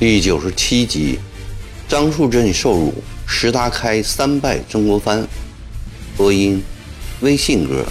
[0.00, 1.18] 第九十七集，
[1.88, 2.94] 张树镇受辱，
[3.26, 5.26] 石达开三拜曾国藩。
[6.16, 6.62] 播音：
[7.20, 7.84] 微信哥。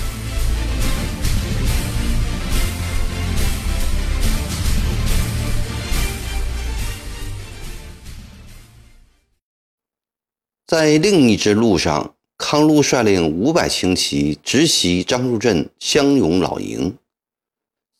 [10.66, 12.16] 在另一支路上，
[12.50, 16.98] 康禄率领五百轻骑直袭张树镇乡勇老营。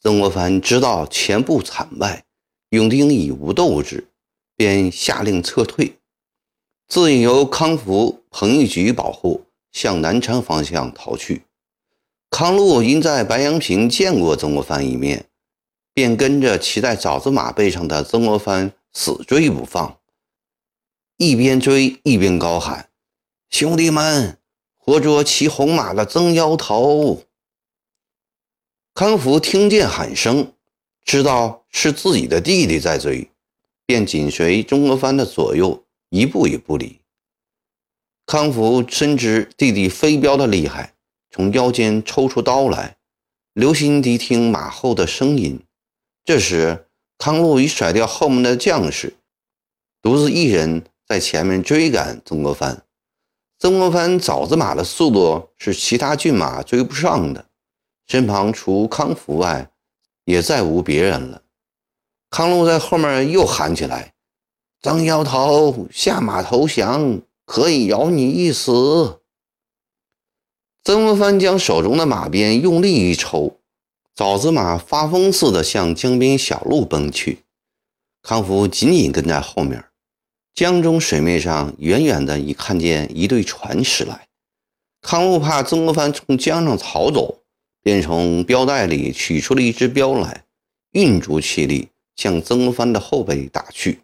[0.02, 2.24] 曾国藩知道前部惨败。
[2.70, 4.08] 永丁已无斗志，
[4.56, 5.98] 便下令撤退，
[6.88, 11.44] 自引由康福、彭玉举保护，向南昌方向逃去。
[12.30, 15.26] 康禄因在白阳坪见过曾国藩一面，
[15.94, 19.98] 便跟着骑在枣子马背上的曾国藩死追不放，
[21.18, 22.88] 一边追一边高喊
[23.50, 24.38] ：“兄弟们，
[24.78, 27.24] 活捉骑红马的曾妖头！”
[28.94, 30.54] 康福听见喊声。
[31.04, 33.32] 知道是自己的弟弟在追，
[33.86, 37.00] 便紧随曾国藩的左右，一步也不离。
[38.26, 40.96] 康福深知弟弟飞镖的厉害，
[41.32, 42.98] 从腰间抽出刀来，
[43.54, 45.58] 留心谛听马后的声音。
[46.26, 49.16] 这时，康禄已甩掉后面的将士，
[50.02, 52.84] 独自一人在前面追赶曾国藩。
[53.60, 57.46] 曾国藩枣子马的速度是其他骏马追不上的，
[58.06, 59.72] 身旁除康福外。
[60.28, 61.42] 也再无别人了。
[62.30, 64.14] 康禄在后面又喊起来
[64.84, 69.22] ：“曾妖头，下马投降，可以饶你一死。”
[70.84, 73.62] 曾国藩将手中的马鞭用力一抽，
[74.14, 77.46] 枣子马发疯似的向江边小路奔去。
[78.22, 79.86] 康福紧紧跟在后面。
[80.58, 84.28] 江中水面上，远远的已看见一对船驶来。
[85.04, 87.44] 康禄怕曾国藩从江上逃走。
[87.84, 90.44] 便从镖袋里取出了一支镖来，
[90.92, 91.88] 运足气力
[92.18, 94.02] 向曾国藩的后背打去。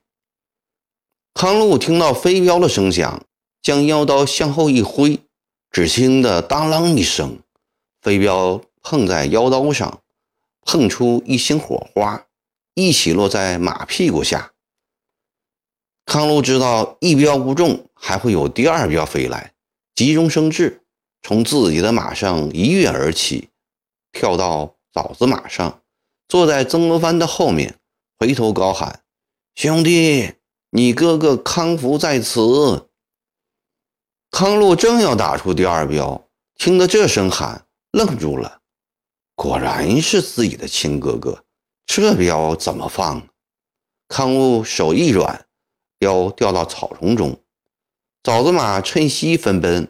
[1.34, 3.26] 康禄听到飞镖的声响，
[3.62, 5.20] 将腰刀向后一挥，
[5.70, 7.40] 只听得当啷一声，
[8.02, 10.00] 飞镖碰在腰刀上，
[10.62, 12.26] 碰出一星火花，
[12.76, 14.53] 一起落在马屁股下。
[16.14, 19.52] 康禄知道一镖不中，还会有第二镖飞来，
[19.96, 20.84] 急中生智，
[21.24, 23.50] 从自己的马上一跃而起。
[24.12, 25.82] 跳到枣子马上，
[26.28, 27.80] 坐在曾国藩的后面，
[28.20, 29.02] 回头高喊
[29.58, 30.34] ：“兄弟，
[30.70, 32.90] 你哥哥康福在此。”
[34.30, 38.60] 康禄正要打出第二镖，听得这声喊，愣住了。
[39.34, 41.44] 果然是自己的亲哥哥，
[41.88, 43.28] 这镖怎么放？
[44.08, 45.48] 康禄手一软，
[46.04, 47.40] 镖掉到草丛中。
[48.22, 49.88] 枣子马趁机分奔，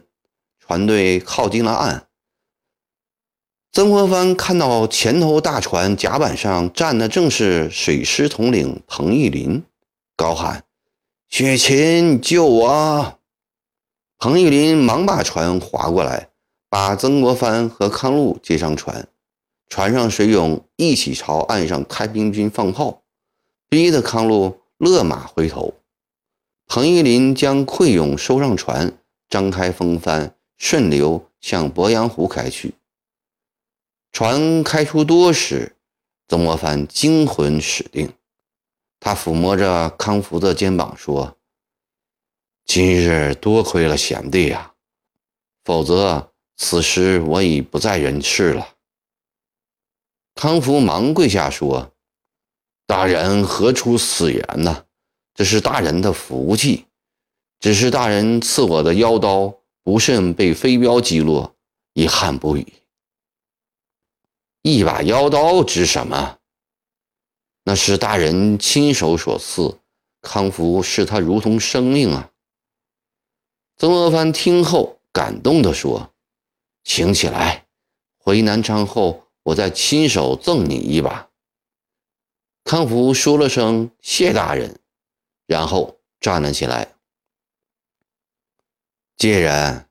[0.60, 2.06] 船队靠近了岸。
[3.72, 9.64] 曾国藩看到前头大船甲板上站的正是水师统领彭玉林，
[10.14, 10.62] 高喊
[11.28, 13.18] ：“雪琴，救我！”
[14.18, 16.28] 彭玉林忙把船划过来，
[16.68, 19.08] 把曾国藩和康禄接上船。
[19.68, 23.02] 船上水勇一起朝岸上开兵军放炮，
[23.68, 25.74] 逼得康禄勒马回头。
[26.66, 28.98] 彭玉麟将溃勇收上船，
[29.28, 32.74] 张开风帆，顺流向鄱阳湖开去。
[34.12, 35.76] 船开出多时，
[36.26, 38.12] 曾国藩惊魂始定，
[38.98, 41.36] 他抚摸着康福的肩膀说
[42.64, 44.72] ：“今日多亏了贤弟呀，
[45.64, 48.68] 否则此时我已不在人世了。”
[50.34, 51.92] 康福忙跪下说
[52.86, 54.86] ：“大人何出此言呢？
[55.34, 56.86] 这是大人的福气，
[57.60, 59.52] 只是大人赐我的腰刀
[59.82, 61.54] 不慎被飞镖击落，
[61.92, 62.66] 遗憾不已。”
[64.62, 66.38] 一把腰刀值什么？
[67.64, 69.78] 那是大人亲手所赐，
[70.20, 72.30] 康福视他如同生命啊！
[73.76, 76.10] 曾国藩听后感动地说
[76.84, 77.66] ：“请起来，
[78.18, 81.28] 回南昌后，我再亲手赠你一把。”
[82.64, 84.78] 康福说了声“谢大人”，
[85.46, 86.94] 然后站了起来。
[89.16, 89.88] 既然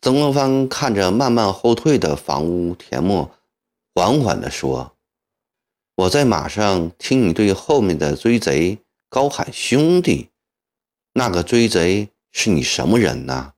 [0.00, 3.34] 曾国藩看着慢慢后退的房屋田陌。
[3.94, 4.96] 缓缓地说
[5.96, 10.30] ：“我在马上听你对后面的追贼高喊‘兄弟’，
[11.14, 13.54] 那个追贼是你什么人呢？”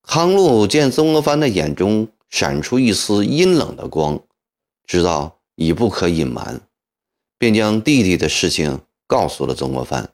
[0.00, 4.18] 康禄见曾国藩的眼中闪出一丝阴冷的光，
[4.86, 6.62] 知道已不可隐瞒，
[7.36, 10.12] 便将弟弟的事情告诉了曾国藩，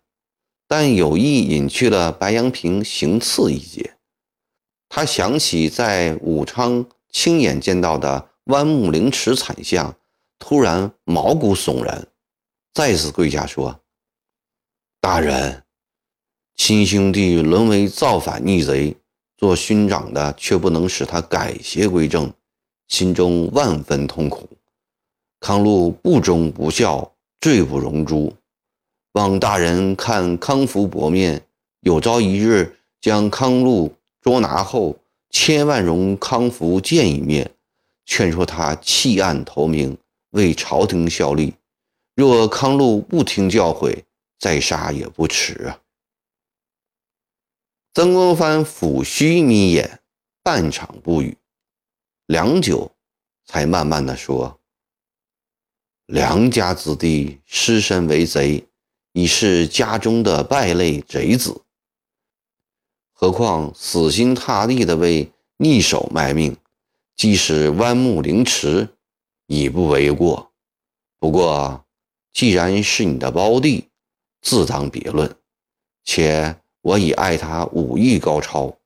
[0.67, 3.97] 但有意隐去了白杨平行刺一节。
[4.89, 9.97] 他想起在武昌亲眼见到的弯木凌迟惨象，
[10.39, 12.07] 突然毛骨悚然，
[12.75, 13.81] 再次跪下说
[15.01, 15.63] ：“大人，
[16.57, 18.95] 亲兄弟沦为造反逆贼，
[19.39, 22.31] 做勋长的却不能使他改邪归正，
[22.89, 24.49] 心中万分痛苦。
[25.41, 28.33] 康禄不忠不孝，罪不容诛。
[29.13, 31.45] 望大人看康福薄面，
[31.81, 34.97] 有朝一日将康禄。”捉拿后，
[35.31, 37.57] 千万容康福见一面，
[38.07, 39.99] 劝说他弃暗投明，
[40.31, 41.55] 为朝廷效力。
[42.15, 44.05] 若康禄不听教诲，
[44.39, 45.81] 再杀也不迟啊！
[47.95, 49.99] 曾国藩抚须眯眼，
[50.41, 51.37] 半晌不语，
[52.27, 52.93] 良久，
[53.45, 54.61] 才慢慢的说
[56.07, 58.65] ：“良家子弟失身为贼，
[59.13, 61.63] 已是家中的败类贼子。”
[63.13, 66.57] 何况死心塌地的为逆手卖命，
[67.15, 68.89] 即使弯木凌迟，
[69.47, 70.51] 已不为过。
[71.21, 71.85] 不过，
[72.33, 73.89] 既然是你的胞弟，
[74.41, 75.33] 自当别论。
[76.03, 78.77] 且我已爱他武艺高超，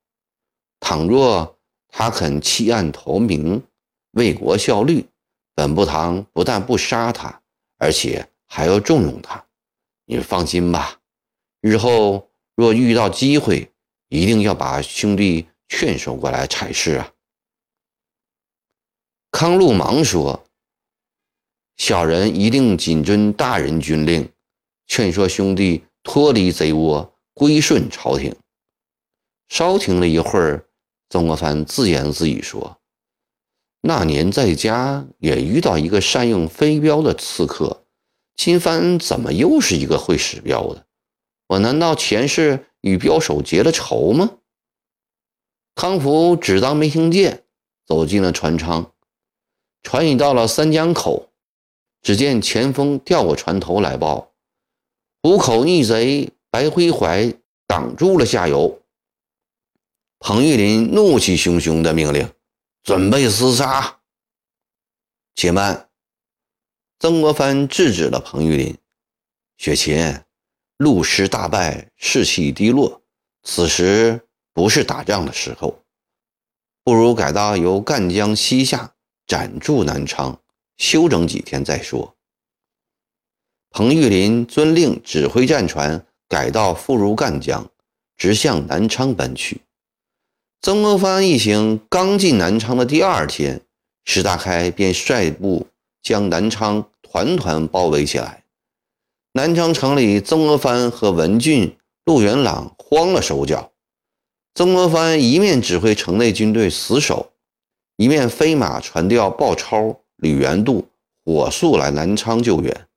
[0.79, 1.57] 倘若
[1.87, 3.63] 他肯弃暗投明，
[4.11, 5.07] 为国效力，
[5.55, 7.41] 本部堂不但不杀他，
[7.79, 9.43] 而且还要重用他。
[10.07, 10.99] 你放心吧，
[11.61, 13.71] 日后若遇到机会。
[14.09, 17.11] 一定要把兄弟劝说过来才是啊！
[19.31, 20.45] 康禄忙说
[21.75, 24.31] ：“小人一定谨遵大人军令，
[24.85, 28.33] 劝说兄弟脱离贼窝，归顺朝廷。”
[29.49, 30.69] 稍停了一会儿，
[31.09, 32.79] 曾国藩自言自语说
[33.83, 37.85] ：“那年在家也遇到一个善用飞镖的刺客，
[38.37, 40.85] 今番怎么又是一个会使镖的？
[41.47, 44.37] 我难道前世……”与镖手结了仇吗？
[45.75, 47.43] 康福只当没听见，
[47.85, 48.93] 走进了船舱。
[49.81, 51.29] 船已到了三江口，
[52.01, 54.31] 只见前锋调过船头来报：
[55.21, 57.33] 虎口逆贼白辉怀
[57.65, 58.81] 挡住了下游。
[60.19, 62.31] 彭玉林怒气汹汹的命令
[62.83, 63.99] ：“准备厮杀！”
[65.35, 65.86] 且慢，
[66.99, 68.77] 曾国藩制止了彭玉麟
[69.57, 70.19] ：“雪琴。”
[70.77, 73.01] 陆师大败，士气低落，
[73.41, 75.83] 此时不是打仗的时候，
[76.83, 78.93] 不如改到由赣江西下，
[79.25, 80.39] 暂驻南昌，
[80.77, 82.15] 休整几天再说。
[83.71, 87.67] 彭玉麟遵令指挥战船改道复入赣江，
[88.15, 89.61] 直向南昌奔去。
[90.61, 93.61] 曾国藩一行刚进南昌的第二天，
[94.03, 95.65] 石达开便率部
[96.01, 98.43] 将南昌团团包围起来。
[99.33, 103.71] 南昌城里，曾国藩和文俊、陆元朗慌了手脚。
[104.55, 107.31] 曾国藩一面指挥城内军队死守，
[107.97, 110.87] 一面飞马传调鲍超、吕元度
[111.23, 112.87] 火速来南昌救援。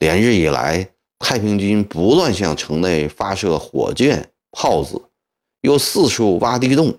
[0.00, 5.00] 连日以来，太平军不断向城内发射火箭、炮子，
[5.60, 6.98] 又四处挖地洞、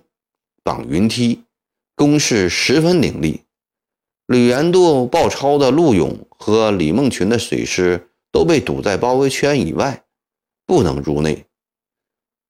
[0.62, 1.44] 绑云梯，
[1.94, 3.42] 攻势十分凌厉。
[4.28, 8.04] 吕元度、鲍超的陆勇和李梦群的水师。
[8.30, 10.04] 都被堵在包围圈以外，
[10.66, 11.46] 不能入内。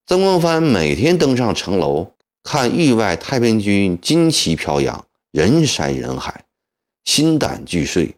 [0.05, 2.11] 曾国藩每天登上城楼，
[2.43, 6.43] 看域外太平军旌旗飘扬，人山人海，
[7.05, 8.13] 心胆俱碎。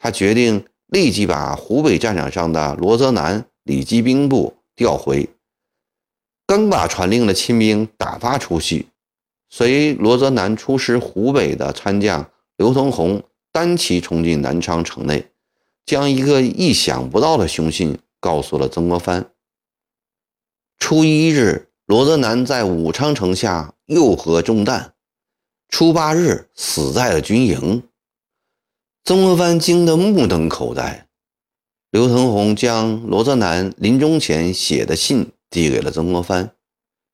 [0.00, 5.28] 他决定立即把湖北战场上的罗泽南、李继兵部调回。
[6.46, 8.86] 刚把传令的亲兵打发出去，
[9.50, 15.30] 随罗泽南出师湖北的参将刘同宏单骑冲进南昌城内。
[15.86, 19.30] 将一个意想不到的凶信告诉了曾国藩。
[20.78, 24.94] 初一日，罗泽南在武昌城下又合中弹，
[25.68, 27.82] 初八日死在了军营。
[29.04, 31.06] 曾国藩惊得目瞪口呆。
[31.90, 36.54] 刘腾宏将罗泽南临终前写的信递给了曾国藩，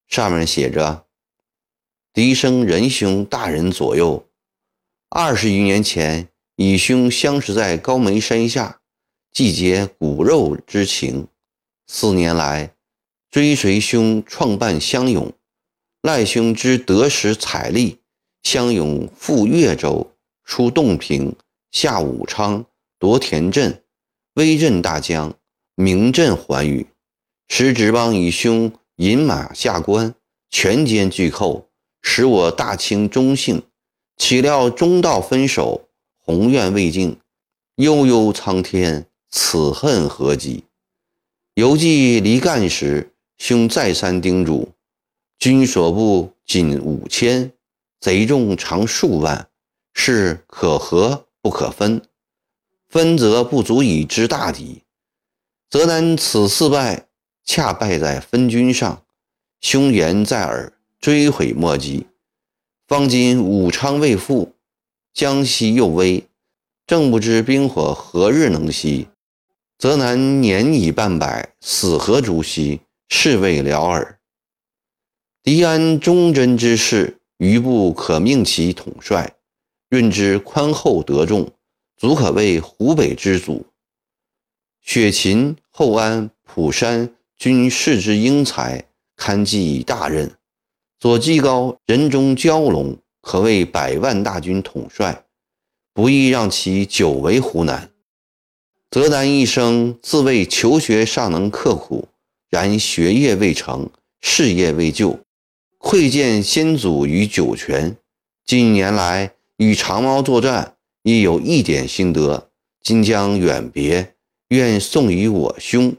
[0.07, 1.07] 上面写着
[2.15, 4.29] ：“笛声仁兄大人左右，
[5.11, 6.27] 二十余年前。”
[6.61, 8.81] 与兄相识在高眉山下，
[9.33, 11.27] 既结骨肉之情。
[11.87, 12.75] 四年来，
[13.31, 15.33] 追随兄创办湘勇，
[16.03, 18.01] 赖兄之得时采力，
[18.43, 20.13] 湘勇赴越州，
[20.45, 21.35] 出洞平，
[21.71, 22.67] 下武昌，
[22.99, 23.83] 夺田镇，
[24.35, 25.35] 威震大江，
[25.77, 26.87] 名震寰宇。
[27.49, 30.15] 时值帮以兄引马下关，
[30.51, 31.71] 全歼巨寇，
[32.03, 33.63] 使我大清中兴。
[34.21, 35.89] 岂料中道分手。
[36.19, 37.19] 宏愿未尽，
[37.77, 40.65] 悠悠苍天，此恨何极？
[41.55, 44.73] 犹记离干时，兄再三叮嘱，
[45.39, 47.51] 军所部仅五千，
[47.99, 49.49] 贼众常数万，
[49.95, 52.03] 是可和不可分。
[52.91, 54.83] 分则不足以知大敌。
[55.71, 57.07] 泽南此次败，
[57.43, 59.03] 恰败在分军上，
[59.63, 62.07] 凶言在耳，追悔莫及。
[62.91, 64.57] 方今武昌未复，
[65.15, 66.27] 江西又危，
[66.89, 69.07] 正不知兵火何日能息。
[69.79, 74.19] 泽南年已半百，死何足惜，是未了耳。
[75.45, 79.37] 狄安忠贞之士，余部可命其统帅，
[79.89, 81.49] 润之宽厚得众，
[81.97, 83.65] 足可谓湖北之祖。
[84.81, 90.29] 雪芹、厚安、蒲山均视之英才，堪继大任。
[91.01, 95.25] 左季高人中蛟龙，可谓百万大军统帅，
[95.95, 97.91] 不宜让其久为湖南。
[98.91, 102.09] 泽南一生自谓求学尚能刻苦，
[102.51, 103.89] 然学业未成，
[104.21, 105.19] 事业未就。
[105.79, 107.97] 窥见先祖于酒泉，
[108.45, 112.51] 近年来与长毛作战，亦有一点心得。
[112.83, 114.17] 今将远别，
[114.49, 115.97] 愿送与我兄。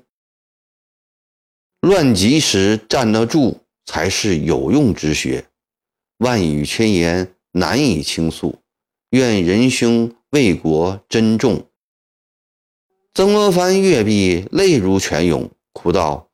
[1.79, 5.45] 乱急时站得住，才是有用之学。
[6.17, 8.59] 万语千言难以倾诉，
[9.09, 11.65] 愿仁兄为国珍重。
[13.13, 16.29] 曾国藩阅毕，泪如泉涌，哭道：“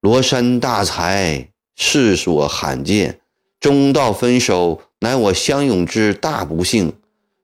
[0.00, 3.20] 罗山大才。”世所罕见，
[3.60, 6.90] 中道分手，乃我相拥之大不幸。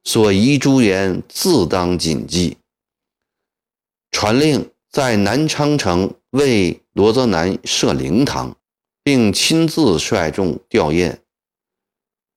[0.05, 2.57] 所遗诸言，自当谨记。
[4.11, 8.57] 传令在南昌城为罗泽南设灵堂，
[9.03, 11.17] 并亲自率众吊唁。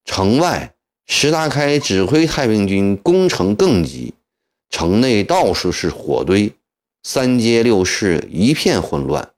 [0.03, 0.74] 城外，
[1.05, 4.13] 石达开指挥太平军攻城更急，
[4.69, 6.53] 城内到处是火堆，
[7.03, 9.31] 三街六市一片混乱。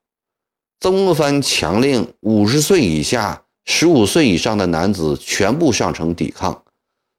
[0.79, 6.63] 曾国藩强令五十岁以下、十五岁以上的男子全部上城抵抗，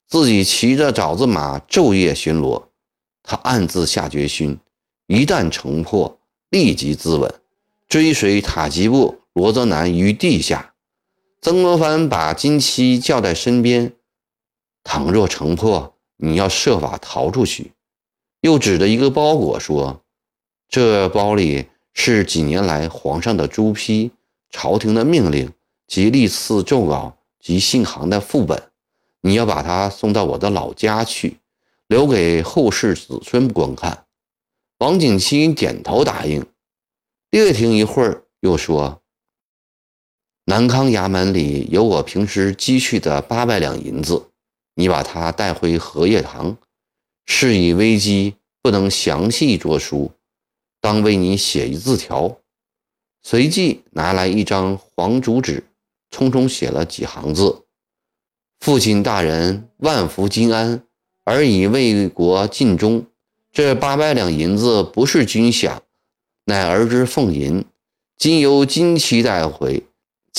[0.07, 2.65] 自己骑着爪子马昼夜巡逻。
[3.23, 4.59] 他暗自下决心：
[5.07, 6.19] 一旦城破，
[6.51, 7.31] 立即自刎，
[7.89, 10.75] 追随塔吉布、罗泽南于地下。
[11.41, 13.93] 曾国藩把金七叫在身边
[14.83, 17.71] ：“倘若城破，你要设法逃出去。”
[18.43, 20.03] 又指着一个包裹说
[20.69, 21.69] ：“这包里……”
[22.01, 24.13] 是几年来皇上的朱批、
[24.51, 25.53] 朝廷的命令
[25.89, 28.71] 及历次奏稿及信函的副本，
[29.23, 31.39] 你要把它送到我的老家去，
[31.89, 34.05] 留给后世子孙观看。
[34.79, 36.47] 王景琦点头答应，
[37.31, 39.03] 略停一会儿，又说
[40.49, 44.31] ：“南康衙门里有我平时积蓄的八百两银子，
[44.77, 46.57] 你把它带回荷叶堂。
[47.27, 50.11] 事已危机，不能详细作书。”
[50.81, 52.39] 当为你写一字条，
[53.23, 55.65] 随即拿来一张黄竹纸，
[56.11, 57.65] 匆匆写了几行字
[58.61, 60.83] ：“父亲大人万福金安，
[61.25, 63.05] 而以为国尽忠。
[63.53, 65.81] 这八百两银子不是军饷，
[66.47, 67.63] 乃儿之俸银，
[68.17, 69.83] 今由金期带回，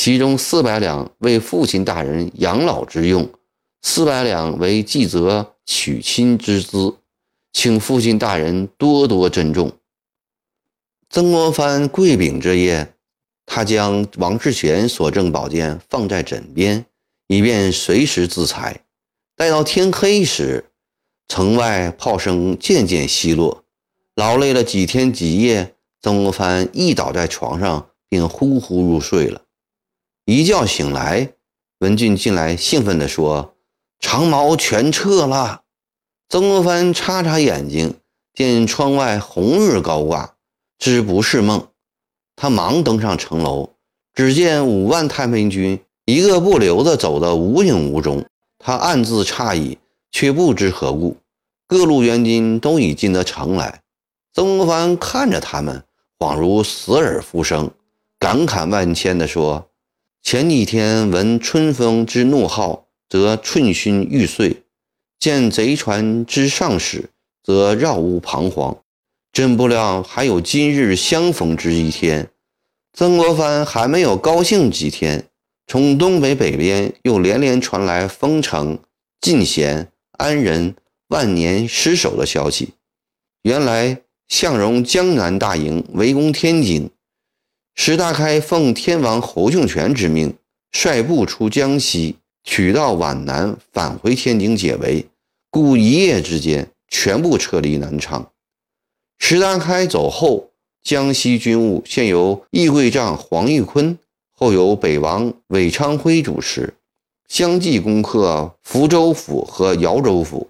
[0.02, 3.30] 其中四百两为父亲大人养老之用，
[3.82, 6.96] 四百两为继泽娶亲之资，
[7.52, 9.70] 请父亲大人多多珍重。”
[11.12, 12.94] 曾国藩跪禀之夜，
[13.46, 16.86] 他将王世贤所赠宝剑放在枕边，
[17.28, 18.86] 以便随时自裁。
[19.36, 20.64] 待到天黑时，
[21.28, 23.66] 城外炮声渐渐稀落，
[24.16, 29.42] 劳累了几天几夜，曾国藩一倒在床上，便呼呼入睡了。
[30.32, 31.34] 一觉醒来，
[31.80, 33.56] 文俊进来兴奋地说
[34.00, 35.64] ：“长毛全撤了。”
[36.30, 37.96] 曾国藩擦擦眼睛，
[38.36, 40.36] 见窗外红日高挂。
[40.78, 41.70] 知不是梦，
[42.36, 43.72] 他忙登上城楼，
[44.14, 48.24] 只见五万太平军一个不留的走得无影无踪。
[48.60, 49.80] 他暗自诧异，
[50.12, 51.18] 却不知何故。
[51.66, 53.82] 各路援军都已进得城来，
[54.36, 55.84] 曾国藩看着他们，
[56.20, 57.72] 恍如死而复生，
[58.20, 59.66] 感慨万千地说
[60.22, 64.64] ：“前几天闻春风之怒号，则寸心欲碎；
[65.20, 67.10] 见贼船之上使，
[67.44, 68.78] 则绕屋彷徨。”
[69.32, 72.30] 真不料还有今日相逢之一天。
[72.94, 75.28] 曾国藩还没有高兴几天，
[75.68, 78.80] 从东北北边又连连传来丰城、
[79.22, 80.76] 晋咸、安仁、
[81.10, 82.74] 万年失守的消息。
[83.44, 86.90] 原来向荣江南大营围攻天津，
[87.82, 90.36] 石达开奉天王侯庆全之命，
[90.70, 95.06] 率部出江西，取道皖南，返回天津解围，
[95.50, 98.30] 故一夜之间全部撤离南昌。
[99.18, 100.50] 石达开走后，
[100.84, 103.98] 江西军务现由议会长黄玉坤、
[104.34, 106.74] 后由北王韦昌辉主持，
[107.30, 110.50] 相继攻克福州府和饶州府。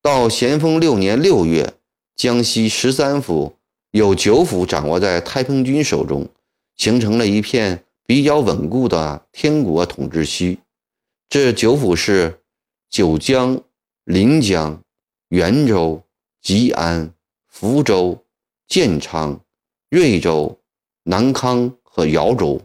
[0.00, 1.74] 到咸丰六年六月，
[2.16, 3.56] 江西十三府
[3.90, 6.26] 有九府掌握在太平军手中，
[6.76, 10.58] 形成了一片比较稳固的天国统治区。
[11.28, 12.40] 这九府是
[12.90, 13.62] 九江、
[14.04, 14.82] 临江、
[15.28, 16.02] 元州、
[16.40, 17.14] 吉安、
[17.48, 18.24] 福州、
[18.66, 19.40] 建昌、
[19.88, 20.58] 瑞州、
[21.04, 22.60] 南康和饶州。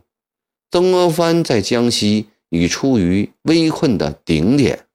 [0.69, 4.86] 曾国藩在江西已处于危困的顶点。